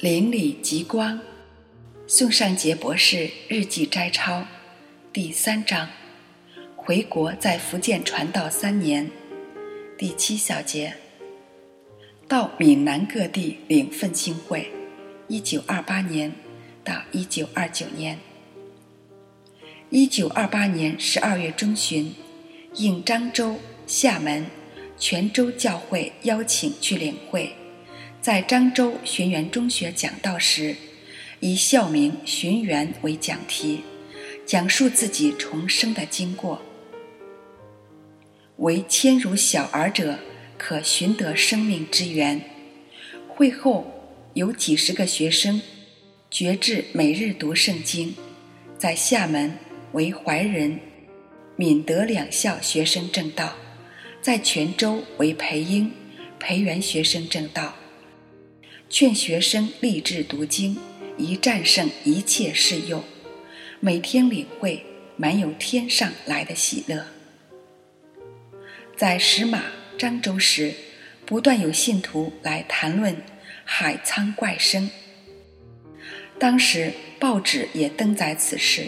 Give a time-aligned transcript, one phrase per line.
[0.00, 1.18] 邻里极光，
[2.06, 4.46] 宋尚杰博士日记摘抄，
[5.12, 5.88] 第三章，
[6.76, 9.10] 回国在福建传道三年，
[9.98, 10.94] 第七小节，
[12.28, 14.70] 到闽南各地领奋兴会，
[15.26, 16.32] 一九二八年
[16.84, 18.16] 到一九二九年，
[19.90, 22.14] 一九二八年十二月中旬，
[22.74, 23.56] 应漳州、
[23.88, 24.46] 厦门、
[24.96, 27.52] 泉州教会邀请去领会。
[28.20, 30.74] 在漳州寻源中学讲道时，
[31.38, 33.82] 以校名“寻源”为讲题，
[34.44, 36.60] 讲述自己重生的经过。
[38.56, 40.18] 为谦如小儿者，
[40.58, 42.40] 可寻得生命之源。
[43.28, 43.86] 会后
[44.34, 45.62] 有几十个学生
[46.28, 48.16] 决志每日读圣经，
[48.76, 49.56] 在厦门
[49.92, 50.76] 为怀仁、
[51.54, 53.54] 闽德两校学生正道，
[54.20, 55.92] 在泉州为培英、
[56.40, 57.76] 培元学生正道。
[58.90, 60.78] 劝学生立志读经，
[61.18, 63.04] 以战胜一切试诱。
[63.80, 64.82] 每天领会，
[65.16, 67.04] 满有天上来的喜乐。
[68.96, 69.64] 在石马、
[69.98, 70.72] 漳州时，
[71.26, 73.14] 不断有信徒来谈论
[73.62, 74.90] 海沧怪声。
[76.38, 78.86] 当时报纸也登载此事，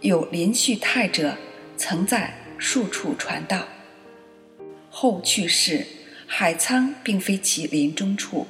[0.00, 1.36] 有连续泰者
[1.76, 3.68] 曾在数处传道。
[4.88, 5.86] 后去世，
[6.26, 8.46] 海沧并非其临终处。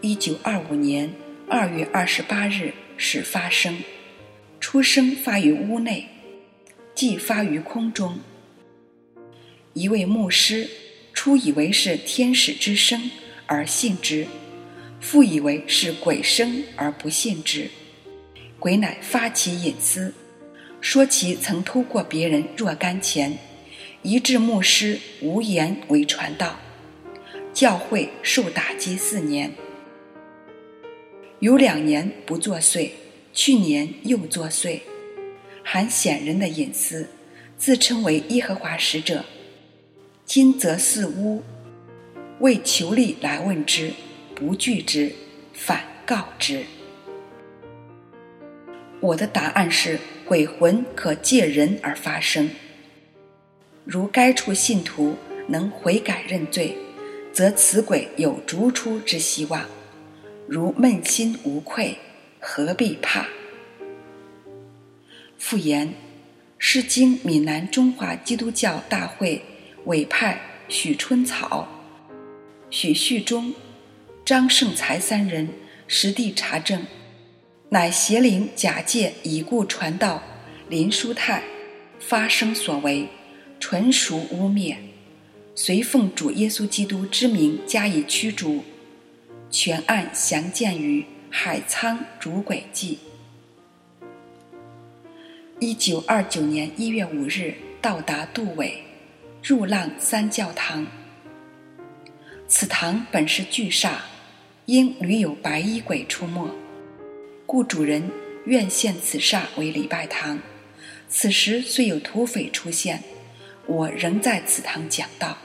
[0.00, 1.10] 一九二五年
[1.48, 3.82] 二月二十八日始发生，
[4.60, 6.06] 出生发于屋内，
[6.94, 8.20] 即发于空中。
[9.72, 10.70] 一位牧师
[11.12, 13.10] 初以为是天使之声
[13.46, 14.28] 而信之，
[15.00, 17.68] 复以为是鬼声而不信之。
[18.60, 20.14] 鬼乃发其隐私，
[20.80, 23.36] 说其曾偷过别人若干钱，
[24.02, 26.60] 以致牧师无言为传道，
[27.52, 29.50] 教会受打击四年。
[31.40, 32.90] 有两年不作祟，
[33.32, 34.80] 去年又作祟，
[35.62, 37.08] 含显人的隐私，
[37.56, 39.24] 自称为耶和华使者。
[40.24, 41.40] 今则似屋，
[42.40, 43.92] 为求利来问之，
[44.34, 45.12] 不拒之，
[45.52, 46.64] 反告之。
[48.98, 49.96] 我的答案是：
[50.26, 52.50] 鬼魂可借人而发生。
[53.84, 55.14] 如该处信徒
[55.46, 56.76] 能悔改认罪，
[57.32, 59.64] 则此鬼有逐出之希望。
[60.50, 61.98] 如扪心无愧，
[62.40, 63.26] 何必怕？
[65.36, 65.88] 复言，
[66.56, 69.42] 《诗经》闽南中华基督教大会
[69.84, 71.68] 委派许春草、
[72.70, 73.52] 许旭中、
[74.24, 75.46] 张胜才三人
[75.86, 76.82] 实地查证，
[77.68, 80.22] 乃邪灵假借已故传道
[80.70, 81.42] 林书泰
[81.98, 83.06] 发生所为，
[83.60, 84.74] 纯属污蔑，
[85.54, 88.64] 遂奉主耶稣基督之名加以驱逐。
[89.50, 91.00] 全案详见于
[91.30, 92.98] 《海沧逐鬼记》。
[95.58, 98.82] 一九二九年一月五日到达杜尾，
[99.42, 100.86] 入浪三教堂。
[102.46, 104.02] 此堂本是巨厦，
[104.66, 106.46] 因屡有白衣鬼出没，
[107.46, 108.10] 故主人
[108.44, 110.38] 愿献此厦为礼拜堂。
[111.08, 113.02] 此时虽有土匪出现，
[113.66, 115.38] 我仍在此堂讲道，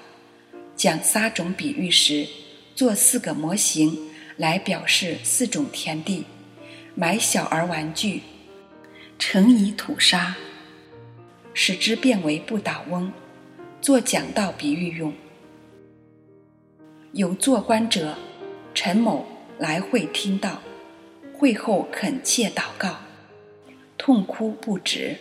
[0.75, 2.27] 讲撒种比喻时。
[2.75, 3.97] 做四个模型
[4.37, 6.25] 来表示四种田地，
[6.95, 8.21] 买小儿玩具，
[9.19, 10.35] 盛以土沙，
[11.53, 13.11] 使之变为不倒翁，
[13.79, 15.13] 做讲道比喻用。
[17.11, 18.17] 有做官者
[18.73, 19.23] 陈某
[19.59, 20.59] 来会听到，
[21.31, 22.97] 会后恳切祷告，
[23.99, 25.15] 痛哭不止。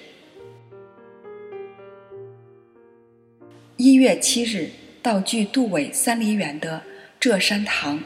[3.77, 4.71] 一月七日
[5.03, 6.83] 到距杜伟三里远的。
[7.23, 8.03] 浙山堂，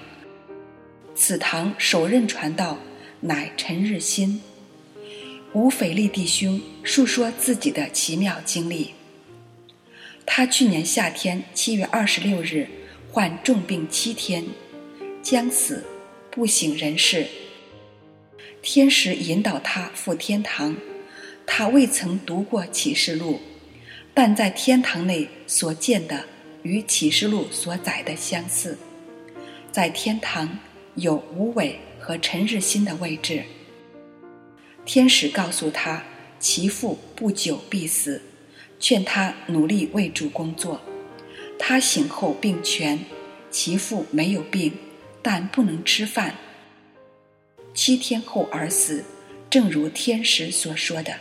[1.14, 2.76] 此堂首任传道
[3.22, 4.42] 乃陈日新。
[5.54, 8.90] 吴斐利弟兄述说自己的奇妙经历。
[10.26, 12.68] 他去年夏天七月二十六日
[13.10, 14.44] 患重病七天，
[15.22, 15.82] 将死，
[16.30, 17.26] 不省人事。
[18.60, 20.76] 天使引导他赴天堂，
[21.46, 23.40] 他未曾读过启示录，
[24.12, 26.26] 但在天堂内所见的
[26.62, 28.76] 与启示录所载的相似。
[29.76, 30.58] 在天堂
[30.94, 33.44] 有吴伟和陈日新的位置。
[34.86, 36.02] 天使告诉他，
[36.40, 38.22] 其父不久必死，
[38.80, 40.80] 劝他努力为主工作。
[41.58, 42.98] 他醒后病全，
[43.50, 44.72] 其父没有病，
[45.20, 46.34] 但不能吃饭。
[47.74, 49.04] 七天后而死，
[49.50, 51.14] 正如天使所说的。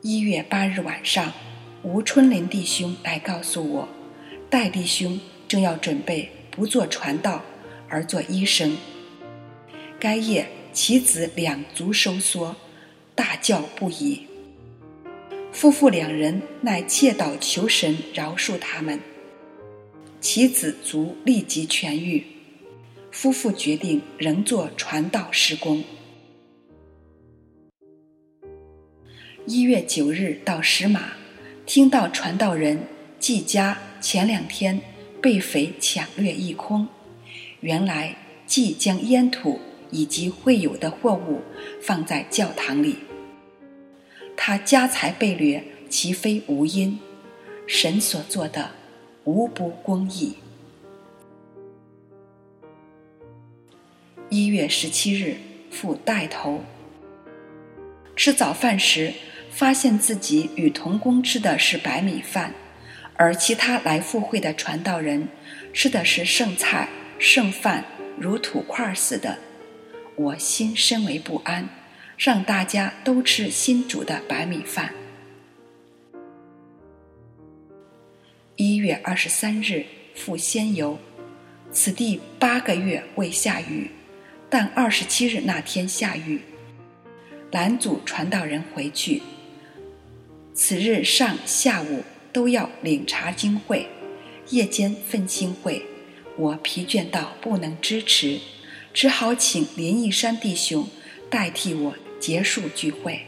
[0.00, 1.34] 一月八日晚上，
[1.82, 3.88] 吴春林弟兄来告诉我，
[4.48, 5.20] 戴弟兄。
[5.54, 7.40] 正要准备不做传道，
[7.88, 8.76] 而做医生。
[10.00, 12.56] 该夜，其子两足收缩，
[13.14, 14.26] 大叫不已。
[15.52, 18.98] 夫妇两人乃切祷求神饶恕他们，
[20.20, 22.24] 其子足立即痊愈。
[23.12, 25.84] 夫妇决定仍做传道施工。
[29.46, 31.12] 一月九日到石马，
[31.64, 32.76] 听到传道人
[33.20, 34.80] 季家前两天
[35.24, 36.86] 被匪抢掠一空，
[37.60, 39.58] 原来即将烟土
[39.90, 41.40] 以及会有的货物
[41.80, 42.98] 放在教堂里。
[44.36, 46.98] 他家财被掠，其非无因，
[47.66, 48.72] 神所做的
[49.24, 50.34] 无不公义。
[54.28, 55.38] 一月十七日，
[55.70, 56.62] 赴带头。
[58.14, 59.14] 吃早饭时，
[59.48, 62.52] 发现自己与同工吃的是白米饭，
[63.16, 65.28] 而其他来赴会的传道人
[65.72, 66.88] 吃的是剩菜
[67.18, 67.84] 剩饭，
[68.18, 69.38] 如土块似的。
[70.16, 71.68] 我心深为不安，
[72.16, 74.92] 让大家都吃新煮的白米饭。
[78.56, 79.84] 一月二十三日，
[80.14, 80.98] 赴仙游。
[81.72, 83.90] 此地八个月未下雨。
[84.48, 86.40] 但二十七日那天下雨，
[87.50, 89.20] 拦阻传道人回去。
[90.52, 93.88] 此日上下午都要领查经会，
[94.50, 95.86] 夜间奋兴会，
[96.36, 98.40] 我疲倦到不能支持，
[98.92, 100.88] 只好请林义山弟兄
[101.30, 103.24] 代替我结束聚会。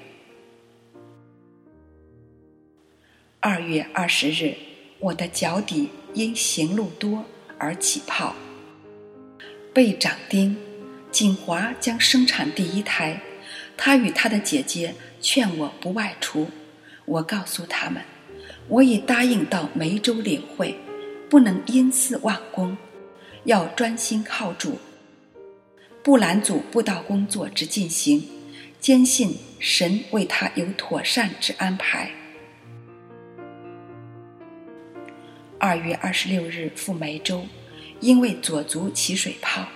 [3.39, 4.57] 二月二十日，
[4.99, 7.25] 我的脚底因行路多
[7.59, 8.35] 而起泡，
[9.73, 10.57] 被长钉。
[11.13, 13.23] 锦华将生产第一胎，
[13.77, 16.51] 他与他的姐姐劝我不外出。
[17.07, 18.03] 我告诉他们，
[18.69, 20.77] 我已答应到梅州领会，
[21.29, 22.77] 不能因私忘公，
[23.45, 24.79] 要专心靠主，
[26.03, 28.27] 不拦阻布道工作之进行，
[28.81, 32.11] 坚信神为他有妥善之安排。
[35.59, 37.47] 二月二十六日赴梅州，
[38.01, 39.67] 因为左足起水泡。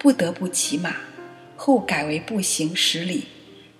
[0.00, 0.94] 不得不骑马，
[1.56, 3.24] 后改为步行十里，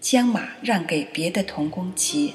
[0.00, 2.34] 将马让给别的童工骑。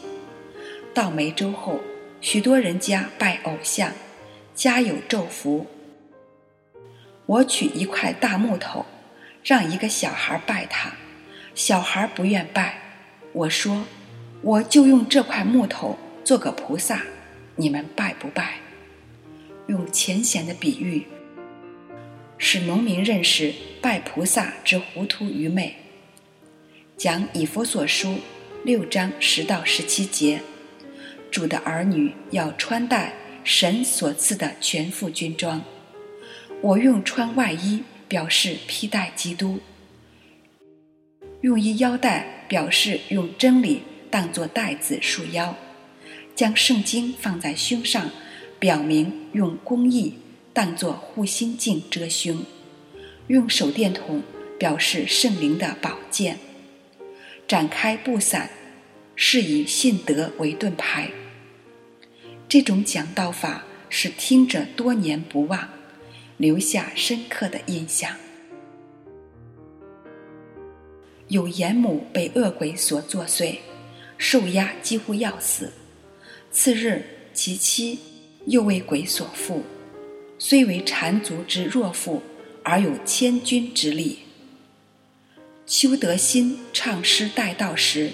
[0.94, 1.82] 到梅州后，
[2.24, 3.92] 许多人家拜偶像，
[4.56, 5.68] 家有咒符。
[7.26, 8.86] 我取一块大木头，
[9.44, 10.94] 让一个小孩拜他，
[11.54, 12.80] 小孩不愿拜。
[13.34, 13.84] 我说，
[14.42, 17.02] 我就用这块木头做个菩萨，
[17.58, 18.54] 你们拜不拜？
[19.68, 21.06] 用浅显的比喻。
[22.38, 25.76] 使农民认识拜菩萨之糊涂愚昧。
[26.96, 28.16] 讲以佛所书
[28.64, 30.42] 六章十到十七节，
[31.34, 33.12] 主的儿女要穿戴
[33.44, 35.64] 神所赐的全副军装。
[36.62, 39.60] 我用穿外衣表示披戴基督，
[41.42, 43.82] 用一腰带表示用真理
[44.12, 45.58] 当作带子束腰，
[46.36, 48.12] 将圣经放在胸上，
[48.60, 50.14] 表明用公义。
[50.54, 52.46] 当作护心镜遮胸，
[53.26, 54.22] 用手电筒
[54.60, 56.38] 表示圣灵的宝剑，
[57.48, 58.52] 展开布伞，
[59.16, 61.10] 是以信德为盾牌。
[62.54, 65.70] 这种讲道法使听者多年不忘，
[66.38, 68.16] 留下深刻的印象。
[71.30, 73.56] 有严母被恶鬼所作祟，
[74.20, 75.74] 受压几乎要死。
[76.52, 77.98] 次日，其妻
[78.46, 79.64] 又为鬼所附。
[80.38, 82.22] 虽为缠足之弱妇，
[82.64, 84.20] 而有千钧之力。
[85.66, 88.12] 邱德新唱诗带道时，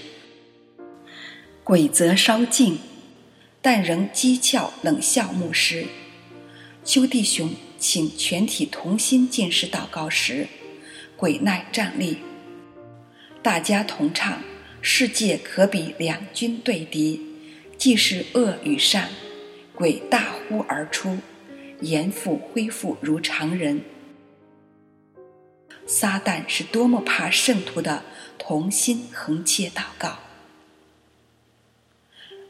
[1.61, 2.79] 鬼则稍静，
[3.61, 5.85] 但仍讥诮冷笑牧师。
[6.83, 10.47] 邱弟兄请全体同心进食祷告时，
[11.15, 12.17] 鬼奈站立，
[13.43, 14.41] 大家同唱：
[14.81, 17.21] 世界可比两军对敌，
[17.77, 19.09] 既是恶与善，
[19.75, 21.17] 鬼大呼而出。
[21.81, 23.81] 严复恢复如常人。
[25.87, 28.03] 撒旦是多么怕圣徒的
[28.37, 30.19] 同心横切祷告。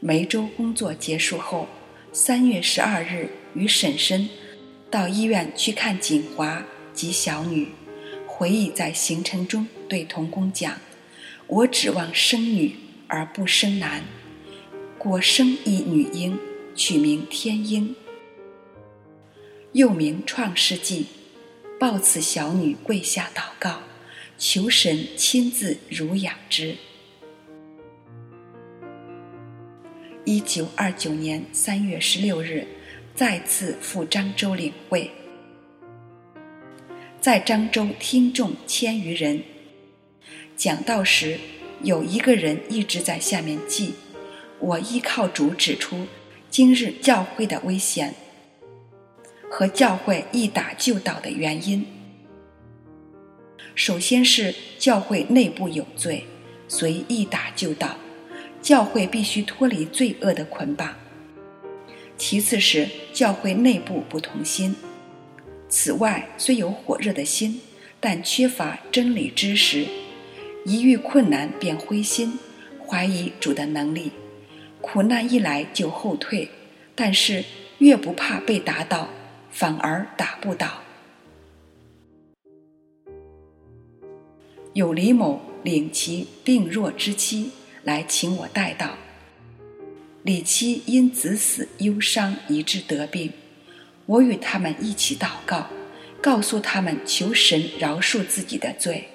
[0.02, 1.68] 梅州工作结束后，
[2.10, 4.30] 三月十二日与婶婶
[4.90, 6.64] 到医院去看锦华
[6.94, 7.68] 及小女，
[8.26, 10.80] 回忆在行程中对童工讲
[11.46, 12.74] ：“我指望生女
[13.08, 14.02] 而不生男，
[14.96, 16.38] 果生一女婴，
[16.74, 17.94] 取名天婴。”
[19.72, 21.08] 又名创世纪，
[21.78, 23.82] 抱此小女跪下祷告，
[24.38, 26.76] 求神亲自乳养之。
[30.30, 32.64] 一九二九年三月十六日，
[33.16, 35.10] 再次赴漳州领会。
[37.20, 39.42] 在漳州听众千余人。
[40.56, 41.36] 讲道时，
[41.82, 43.94] 有一个人一直在下面记。
[44.60, 46.06] 我依靠主指出
[46.48, 48.14] 今日教会的危险
[49.50, 51.84] 和教会一打就倒的原因。
[53.74, 56.24] 首先是教会内部有罪，
[56.68, 57.96] 所以一打就倒，
[58.62, 60.94] 教会必须脱离罪恶的捆绑。
[62.16, 64.76] 其次是教会内部不同心。
[65.68, 67.60] 此外，虽有火热的心，
[67.98, 69.86] 但缺乏真理知识，
[70.66, 72.38] 一遇困难便灰心，
[72.86, 74.12] 怀疑主的能力。
[74.80, 76.48] 苦难一来就后退，
[76.94, 77.44] 但是
[77.78, 79.08] 越不怕被打倒，
[79.50, 80.82] 反而打不倒。
[84.72, 87.50] 有李某领其病弱之妻
[87.82, 88.96] 来请我带到。
[90.22, 93.32] 李七因子死忧伤，以致得病。
[94.06, 95.68] 我与他们一起祷告，
[96.20, 99.08] 告诉他们求神饶恕自己的罪，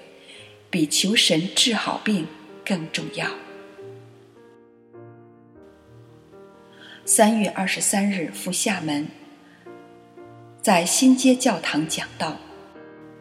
[0.69, 2.27] 比求神治好病
[2.65, 3.29] 更重要。
[7.05, 9.07] 三月二十三日赴厦门，
[10.62, 12.38] 在新街教堂讲道。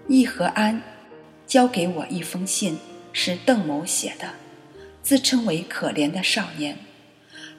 [0.06, 0.82] 义和安
[1.46, 2.78] 交给我一封信，
[3.12, 4.30] 是邓某写的，
[5.04, 6.78] 自称为可怜的少年。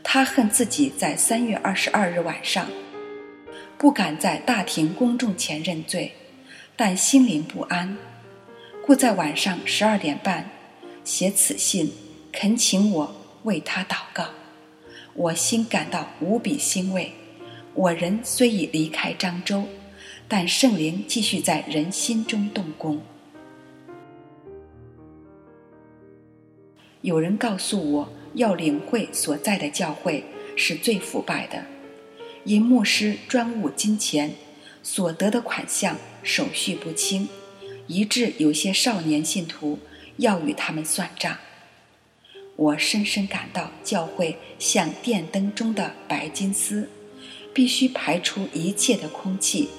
[0.04, 2.68] 他恨自己在三月二十二日晚上
[3.78, 6.14] 不敢在大庭公众前认罪，
[6.76, 7.98] 但心灵不安，
[8.86, 10.50] 故在晚上十二点半
[11.04, 11.92] 写此信，
[12.32, 14.30] 恳请我为他祷告。
[15.14, 17.14] 我心感到无比欣慰。
[17.74, 19.66] 我人虽已离开漳州，
[20.28, 23.02] 但圣灵继续在人心中动工。
[27.06, 28.10] 有人告诉我。
[28.36, 30.26] 要领会所在的教会
[30.58, 31.64] 是最腐败的，
[32.44, 34.34] 因牧师专务金钱，
[34.84, 37.30] 所得的款项手续不清，
[37.88, 39.80] 以致有些少年信徒
[40.18, 41.38] 要与他们算账。
[42.58, 46.90] 我深深感到教会像电灯中的白金丝，
[47.54, 49.70] 必须排出一切的空气。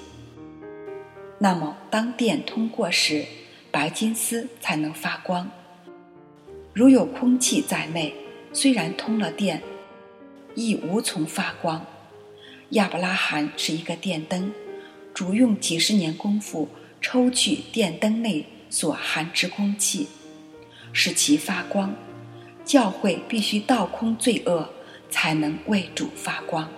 [1.37, 3.23] 那么，当电通过时，
[3.69, 5.51] 白金丝才能发光。
[6.77, 8.13] 如有空气在内。
[8.53, 9.63] 虽然通了电，
[10.53, 11.83] 亦无从发光。
[12.69, 14.53] 亚伯拉罕是一个电灯，
[15.11, 16.69] 主用几十年功夫
[17.01, 20.07] 抽取电灯内所含之空气，
[20.93, 21.95] 使其发光。
[22.63, 24.69] 教会必须倒空罪恶，
[25.09, 26.69] 才能为主发光。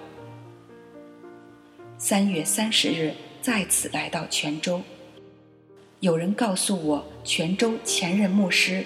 [1.98, 4.82] 三月三十日再次来到泉州，
[6.00, 8.86] 有人告诉我，泉州前任牧师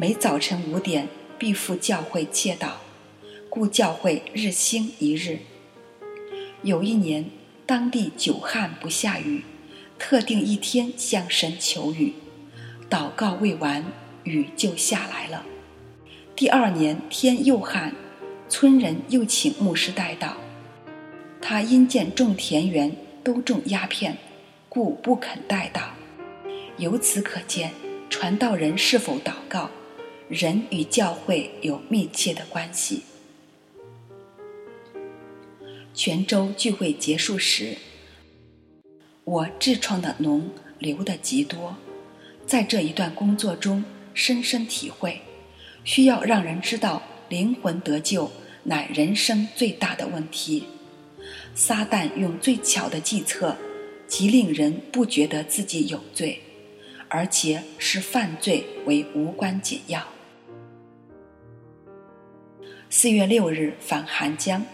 [0.00, 1.06] 每早晨五点。
[1.38, 2.70] 必赴教会切祷，
[3.50, 5.40] 故教会日兴一日。
[6.62, 7.26] 有一年，
[7.66, 9.42] 当地久旱不下雨，
[9.98, 12.14] 特定一天向神求雨，
[12.88, 13.84] 祷告未完，
[14.24, 15.44] 雨就下来了。
[16.34, 17.94] 第二年天又旱，
[18.48, 20.32] 村人又请牧师代祷，
[21.42, 24.16] 他因见种田园都种鸦片，
[24.70, 25.82] 故不肯代祷。
[26.78, 27.72] 由此可见，
[28.08, 29.70] 传道人是否祷告。
[30.30, 33.02] 人与教会有密切的关系。
[35.92, 37.76] 泉州聚会结束时，
[39.24, 40.44] 我痔疮的脓
[40.78, 41.76] 流得极多，
[42.46, 43.84] 在这一段工作中
[44.14, 45.20] 深深体会，
[45.82, 48.30] 需要让人知道灵魂得救
[48.62, 50.62] 乃人生最大的问题。
[51.56, 53.56] 撒旦用最巧的计策，
[54.06, 56.40] 即令人不觉得自己有罪，
[57.08, 60.06] 而且视犯罪为无关紧要。
[62.92, 64.66] 四月六日返韩江，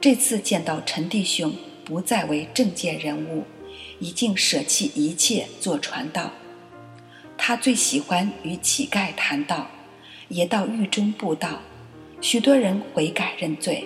[0.00, 3.44] 这次见到陈弟兄，不再为政界人物，
[4.00, 6.32] 已经舍弃一切做传道。
[7.38, 9.70] 他最喜欢与乞丐谈道，
[10.26, 11.60] 也到狱中布道，
[12.20, 13.84] 许多人悔改认罪。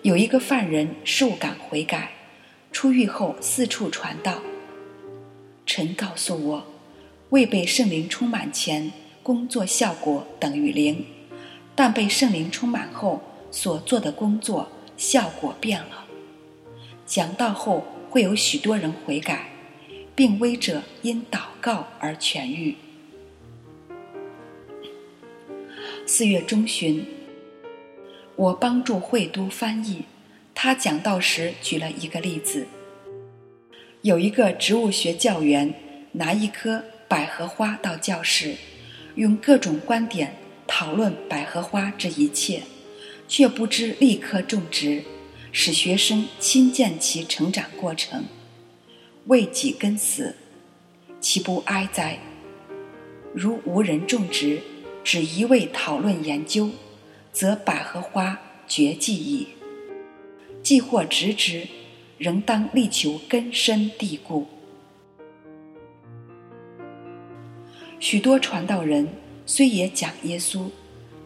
[0.00, 2.12] 有一个犯人受感悔改，
[2.72, 4.40] 出狱后四处传道。
[5.66, 6.66] 陈告诉我，
[7.28, 8.90] 未被圣灵充满前，
[9.22, 11.04] 工作效果等于零。
[11.82, 16.04] 但被圣灵充满后所做的工作效果变了。
[17.06, 19.48] 讲道后会有许多人悔改，
[20.14, 22.76] 病危者因祷告而痊愈。
[26.04, 27.02] 四月中旬，
[28.36, 30.04] 我帮助惠都翻译，
[30.54, 32.66] 他讲道时举了一个例子：
[34.02, 35.72] 有一个植物学教员
[36.12, 38.56] 拿一颗百合花到教室，
[39.14, 40.36] 用各种观点。
[40.72, 42.62] 讨论百合花这一切，
[43.26, 45.02] 却不知立刻种植，
[45.50, 48.24] 使学生亲见其成长过程。
[49.26, 50.36] 为己根死，
[51.20, 52.20] 岂不哀哉？
[53.34, 54.60] 如无人种植，
[55.02, 56.70] 只一味讨论研究，
[57.32, 59.48] 则百合花绝迹矣。
[60.62, 61.66] 既或植之，
[62.16, 64.46] 仍当力求根深蒂固。
[67.98, 69.08] 许多传道人
[69.52, 70.70] 虽也讲耶稣，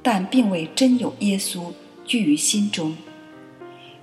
[0.03, 1.71] 但并未真有耶稣
[2.07, 2.97] 居于心中。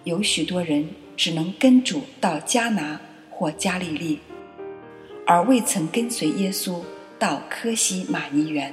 [0.04, 0.88] 有许多人
[1.18, 3.02] 只能跟主到迦拿
[3.32, 4.20] 或加利利，
[5.26, 6.82] 而未曾跟随耶稣
[7.18, 8.72] 到科西玛尼园。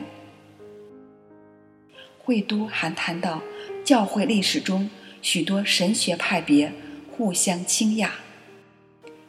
[2.19, 3.40] 会都还谈到
[3.83, 4.90] 教会历史中
[5.23, 6.71] 许多神学派别
[7.11, 8.11] 互相倾轧，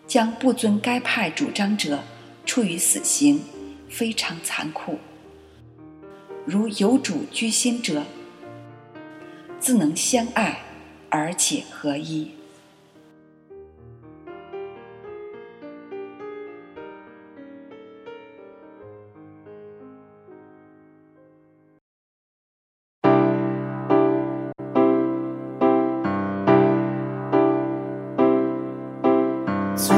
[0.05, 2.03] 将不遵该派主张者
[2.45, 3.39] 处于死刑，
[3.87, 4.99] 非常残酷。
[6.49, 8.03] 如有主居心者，
[9.59, 10.59] 自能相爱。
[11.11, 12.31] 而且合一。
[29.75, 29.93] 主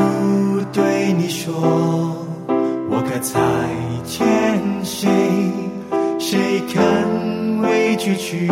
[0.72, 1.54] 对你说
[2.90, 3.38] ：“我该猜
[8.02, 8.48] 去去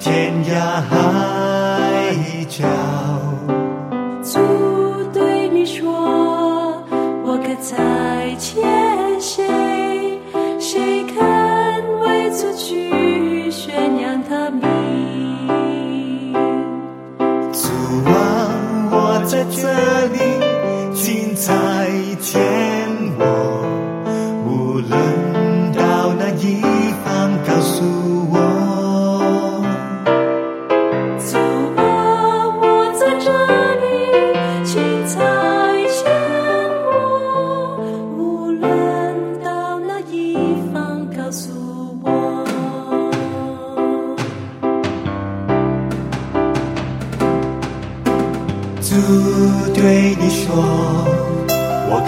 [0.00, 2.16] 天涯海？”
[2.48, 3.21] 角。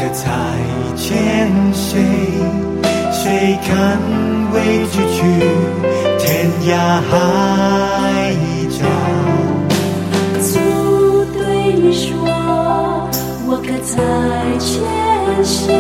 [0.05, 0.29] 我可在
[0.97, 1.97] 见谁？
[3.11, 3.73] 谁敢
[4.53, 4.57] 为
[4.93, 5.17] 之去
[6.19, 6.23] 天
[6.67, 6.71] 涯
[7.09, 7.11] 海
[8.69, 8.85] 角？”
[10.45, 10.53] 主
[11.33, 11.41] 对
[11.81, 12.05] 你说
[13.49, 13.93] ：“我可再
[14.59, 14.75] 见
[15.43, 15.73] 谁？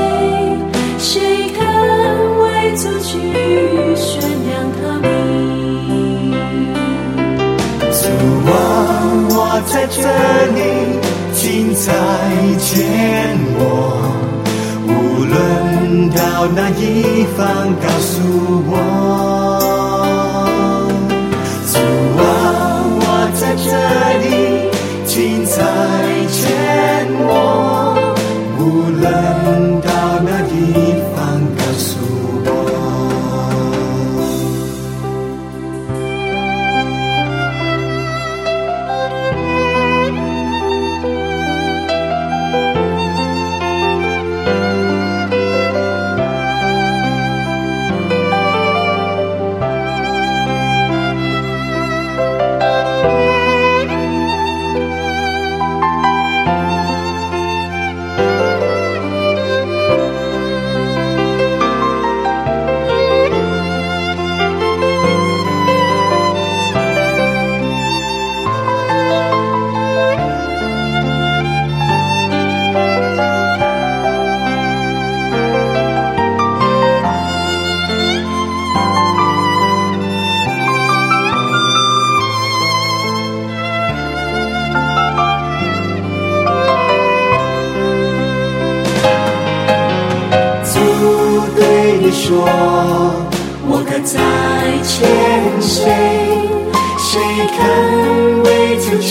[0.99, 1.63] 谁敢
[2.41, 2.43] 为
[2.77, 3.13] 主去
[3.95, 4.09] 宣
[4.49, 6.33] 扬他名？”
[7.93, 8.03] 主
[8.51, 8.53] 啊，
[9.29, 10.01] 我在这
[10.55, 10.59] 里。
[11.45, 11.93] 心在
[12.59, 13.61] 见我，
[15.17, 18.21] 无论到哪一方，告诉
[18.67, 18.73] 我。
[21.71, 21.79] 主
[22.19, 22.23] 啊，
[23.01, 23.03] 我
[23.39, 23.67] 在这
[24.25, 24.29] 里，
[25.07, 25.47] 心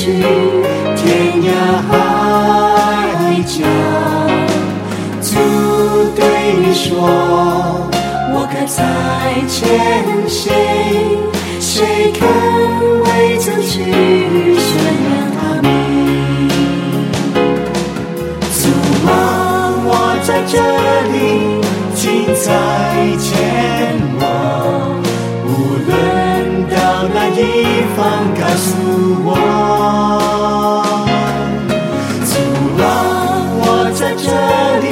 [0.03, 0.09] 去
[0.97, 1.01] 天
[1.43, 1.47] 涯
[1.87, 1.91] 海
[3.47, 3.63] 角？
[5.21, 5.31] 主
[6.13, 6.21] 对
[6.59, 6.91] 你说，
[8.33, 8.77] 我可在
[9.47, 9.55] 牵
[10.27, 10.43] 谁？
[11.61, 11.71] 谁
[12.11, 12.19] 肯
[13.05, 13.71] 为主去
[14.59, 14.67] 宣
[15.07, 15.71] 扬他名？
[18.59, 18.61] 主
[19.07, 19.09] 啊，
[19.85, 19.87] 我
[20.27, 20.53] 在这
[21.13, 21.15] 里。
[22.03, 22.03] 心
[22.35, 22.45] 在
[23.17, 23.31] 牵
[24.12, 24.12] 我，无
[27.09, 27.39] 哪一
[27.95, 27.99] 方
[28.39, 28.67] 告诉
[29.25, 29.29] 我，
[32.25, 32.31] 阻
[32.79, 32.81] 拦
[33.59, 33.63] 我
[33.93, 34.27] 在这
[34.79, 34.87] 里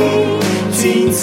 [0.71, 0.79] 精
[1.11, 1.21] 彩？